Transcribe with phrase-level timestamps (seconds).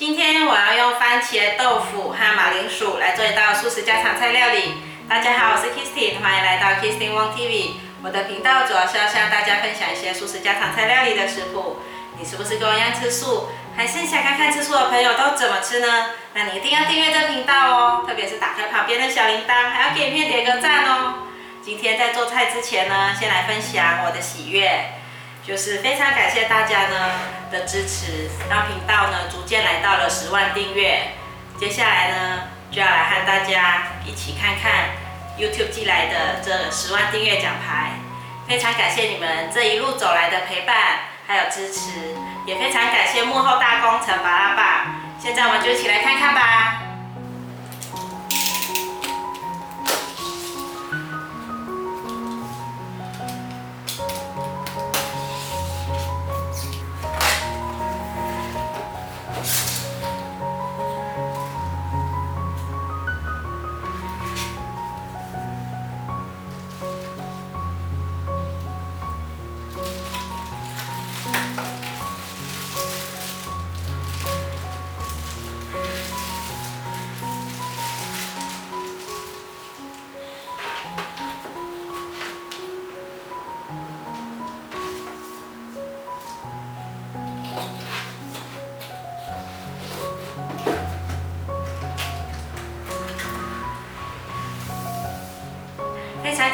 [0.00, 4.72] 今天我要用番茄豆腐和马铃薯来做一道素食家常菜料理。
[5.06, 7.72] 大家好，我是 Kisty，欢迎来到 Kisty Wong TV。
[8.02, 11.80] 我的频道主要是要向大家分享一些素食家常菜料理的食谱。
[12.18, 13.50] 你是不是跟我一样吃素？
[13.76, 16.06] 还是想看看吃素的朋友都怎么吃呢？
[16.32, 21.26] 那你一定要订阅这频道哦，特别是打开旁边的小铃铛，还要给影片点个赞哦。
[21.62, 24.94] 今天在做菜之前呢，先来分享我的喜悦。
[25.46, 27.10] 就是非常感谢大家呢
[27.50, 31.12] 的支持，让频道呢逐渐来到了十万订阅。
[31.58, 34.90] 接下来呢就要来和大家一起看看
[35.38, 37.92] YouTube 寄来的这十万订阅奖牌。
[38.48, 40.76] 非常感谢你们这一路走来的陪伴
[41.26, 41.90] 还有支持，
[42.46, 44.86] 也非常感谢幕后大工程巴拉爸。
[45.18, 46.89] 现在我们就一起来看看吧。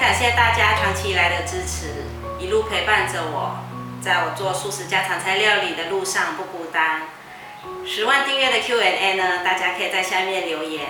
[0.01, 2.05] 感谢大家长期以来的支持，
[2.39, 3.59] 一路陪伴着我，
[4.01, 7.03] 在我做素食家常菜料理的路上不孤单。
[7.85, 10.87] 十万订阅的 Q&A 呢，大家可以在下面留言，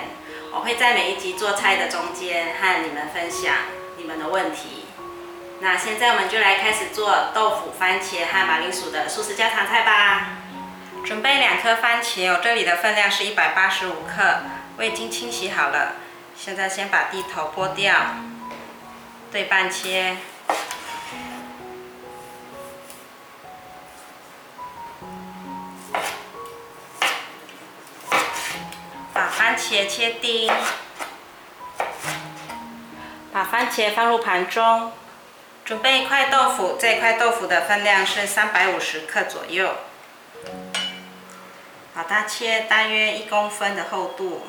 [0.52, 3.54] 我会在每一集做菜的中间和你们分享
[3.96, 4.86] 你们的问题。
[5.60, 10.28] 那现在我们就来开始做豆腐、番茄和马铃薯的素食家常菜吧。
[11.04, 14.40] 准备两颗番茄，我这里的分量是一百八十五克，
[14.76, 15.94] 我已经清洗好了。
[16.36, 17.94] 现在先把蒂头剥掉。
[19.32, 20.16] 对半切，
[29.12, 30.50] 把番茄切丁，
[33.30, 34.92] 把番茄放入盘中，
[35.66, 39.74] 准备一块豆腐，这块豆腐的分量是三百五十克左右，
[41.92, 44.46] 把它切大约一公分的厚度。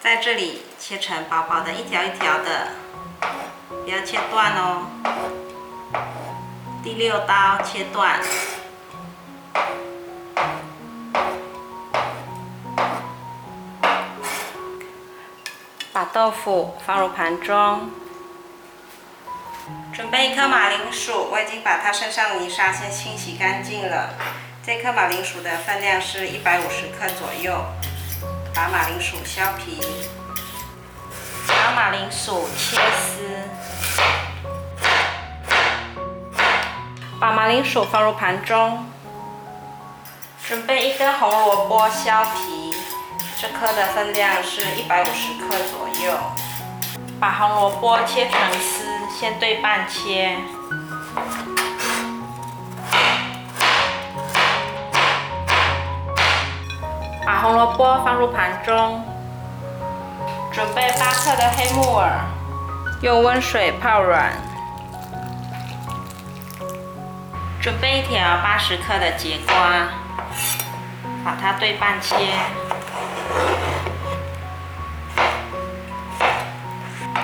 [0.00, 2.68] 在这里切成薄薄的一条一条的，
[3.68, 4.86] 不要切断哦。
[6.82, 8.18] 第六刀切断，
[15.92, 17.90] 把豆腐放入盘中，
[19.92, 24.14] 准备一颗马铃薯，我已经把它身上的泥沙先清洗干净了。
[24.64, 27.62] 这颗马铃薯的分量是一百五十克左右。
[28.52, 29.80] 把马铃薯削皮，
[31.74, 33.20] 马铃薯切丝，
[37.20, 38.84] 把马铃薯放入盘中。
[40.46, 42.74] 准备一根红萝卜削皮，
[43.40, 46.18] 这颗的分量是一百五十克左右。
[47.20, 48.84] 把红萝卜切成丝，
[49.18, 50.36] 先对半切。
[57.24, 59.04] 把红萝卜放入盘中，
[60.52, 62.10] 准备八克的黑木耳，
[63.02, 64.32] 用温水泡软。
[67.62, 69.54] 准备一条八十克的节瓜，
[71.24, 72.16] 把它对半切。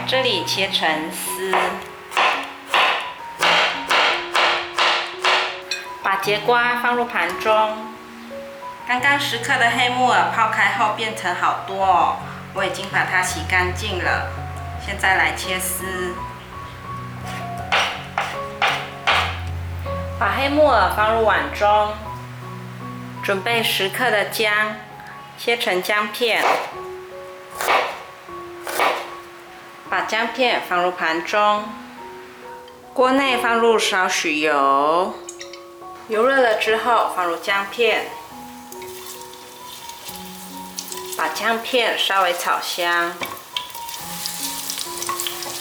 [0.06, 1.52] 这里切成丝。
[6.00, 7.76] 把节瓜放入盘中。
[8.86, 12.16] 刚刚十克的黑木耳泡开后变成好多哦，
[12.56, 14.26] 我已经把它洗干净了。
[14.84, 15.84] 现在来切丝，
[20.18, 21.92] 把黑木耳放入碗中，
[23.22, 24.76] 准备十克的姜，
[25.36, 26.42] 切成姜片，
[29.90, 31.64] 把姜片放入盘中，
[32.94, 35.14] 锅内放入少许油，
[36.08, 38.06] 油热了之后放入姜片。
[41.16, 43.14] 把姜片稍微炒香，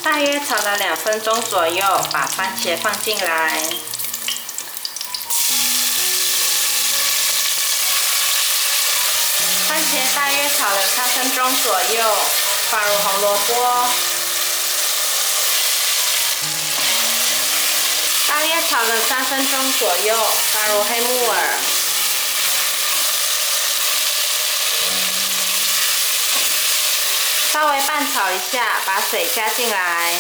[0.04, 1.82] 大约炒了两分钟左右，
[2.12, 3.64] 把番茄放进来。
[9.70, 12.04] 番茄大约炒了三分钟左右，
[12.70, 13.90] 放入红萝卜。
[18.28, 20.18] 大约炒了三分钟左右，
[20.52, 21.15] 放入黑木
[27.96, 30.12] 拌炒一下，把水加进来。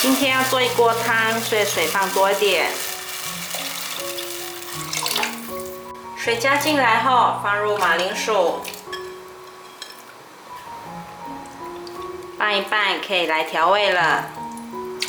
[0.00, 2.70] 今天要做一锅汤，所以水放多一点。
[6.16, 8.62] 水加进来后，放入马铃薯。
[12.38, 14.24] 拌一拌，可以来调味了。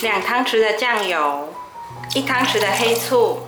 [0.02, 1.54] 两汤匙的酱油，
[2.16, 3.48] 一汤匙的黑醋，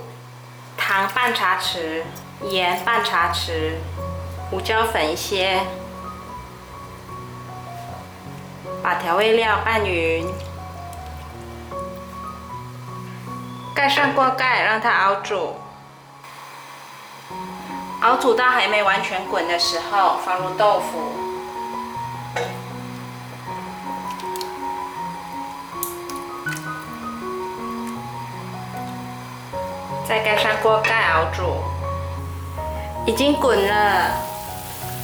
[0.85, 2.01] 糖半茶匙，
[2.41, 3.75] 盐半茶匙，
[4.49, 5.61] 胡椒粉一些，
[8.83, 10.27] 把调味料拌匀，
[13.73, 15.55] 盖上锅盖，让它熬煮。
[18.01, 21.22] 熬煮到还没完全滚的时候，放入豆腐。
[30.07, 31.55] 再盖上锅盖熬煮，
[33.05, 34.11] 已经滚了。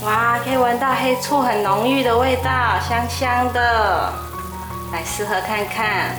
[0.03, 4.13] 哇，可以闻到黑醋很浓郁的味道，香香的。
[4.91, 6.15] 来试喝看看，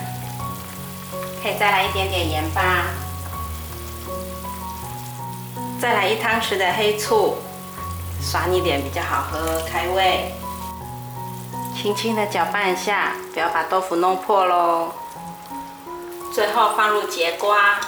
[1.43, 2.85] 可以再来一点点盐巴，
[5.81, 7.37] 再来一汤匙的黑醋，
[8.21, 10.33] 酸一点比较好喝，开胃。
[11.75, 14.93] 轻轻的搅拌一下，不要把豆腐弄破喽。
[16.33, 17.81] 最后放入节瓜。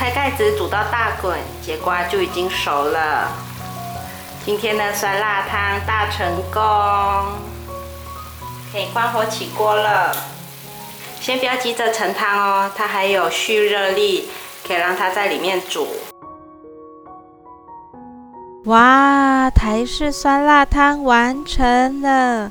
[0.00, 3.28] 开盖子煮到大滚，节瓜就已经熟了。
[4.46, 6.62] 今天的酸辣汤大成功，
[8.72, 10.16] 可以关火起锅了。
[11.20, 14.30] 先不要急着盛汤哦，它还有蓄热力，
[14.66, 15.86] 可以让它在里面煮。
[18.64, 22.50] 哇，台式酸辣汤完成了！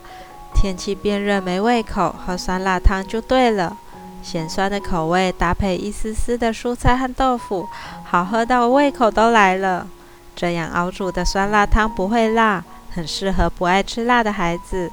[0.53, 3.75] 天气变热没胃口，喝酸辣汤就对了。
[4.21, 7.67] 咸酸的口味搭配一丝丝的蔬菜和豆腐，
[8.03, 9.87] 好喝到胃口都来了。
[10.35, 14.91] 这样熬煮的酸辣汤不会辣，很适合不爱吃辣的孩子。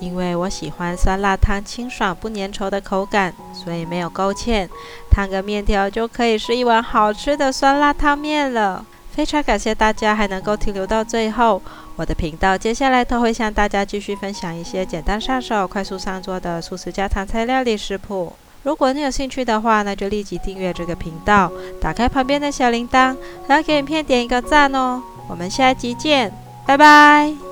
[0.00, 4.68] 因为我喜欢酸辣汤清爽不粘稠的口感，所以没有勾芡，
[5.08, 8.84] 烫个面条就可以是一碗好吃的酸辣汤面了。
[9.12, 11.62] 非常感谢大家还能够停留到最后。
[11.94, 18.32] 我的频道接下来都会向大家继续分享一些简单上手、快速上桌的素食家常菜料理食谱。
[18.62, 21.50] 如果你有兴趣的话，那就立即订阅这个频道，
[21.80, 23.16] 打开旁边的小铃铛，
[23.46, 25.02] 还要给影片点一个赞哦。
[25.28, 26.32] 我们下一集见，
[26.66, 27.51] 拜拜。